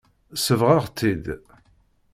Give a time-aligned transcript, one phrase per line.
[0.43, 1.25] Sebɣeɣ-tt-id.